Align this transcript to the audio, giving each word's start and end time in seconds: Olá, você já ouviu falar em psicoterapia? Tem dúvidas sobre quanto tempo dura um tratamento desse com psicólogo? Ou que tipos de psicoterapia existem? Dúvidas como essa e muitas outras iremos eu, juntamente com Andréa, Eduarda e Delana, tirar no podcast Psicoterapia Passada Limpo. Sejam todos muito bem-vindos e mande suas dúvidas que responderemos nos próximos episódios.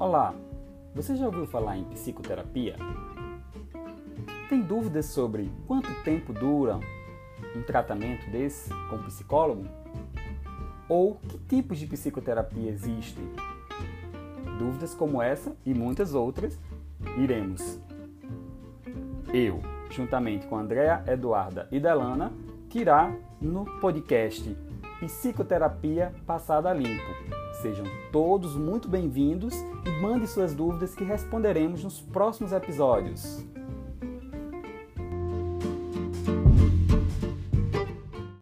Olá, 0.00 0.32
você 0.94 1.16
já 1.16 1.26
ouviu 1.26 1.44
falar 1.44 1.76
em 1.76 1.82
psicoterapia? 1.82 2.76
Tem 4.48 4.62
dúvidas 4.62 5.06
sobre 5.06 5.50
quanto 5.66 5.92
tempo 6.04 6.32
dura 6.32 6.78
um 7.56 7.62
tratamento 7.62 8.30
desse 8.30 8.70
com 8.88 9.02
psicólogo? 9.02 9.64
Ou 10.88 11.16
que 11.16 11.38
tipos 11.38 11.80
de 11.80 11.86
psicoterapia 11.88 12.70
existem? 12.70 13.24
Dúvidas 14.56 14.94
como 14.94 15.20
essa 15.20 15.56
e 15.66 15.74
muitas 15.74 16.14
outras 16.14 16.56
iremos 17.18 17.80
eu, 19.32 19.60
juntamente 19.90 20.46
com 20.46 20.56
Andréa, 20.56 21.02
Eduarda 21.06 21.68
e 21.72 21.80
Delana, 21.80 22.32
tirar 22.70 23.12
no 23.40 23.64
podcast 23.80 24.56
Psicoterapia 25.00 26.12
Passada 26.26 26.72
Limpo. 26.72 27.14
Sejam 27.62 27.86
todos 28.10 28.56
muito 28.56 28.88
bem-vindos 28.88 29.54
e 29.86 29.90
mande 30.02 30.26
suas 30.26 30.54
dúvidas 30.54 30.94
que 30.94 31.04
responderemos 31.04 31.84
nos 31.84 32.00
próximos 32.00 32.52
episódios. 32.52 33.44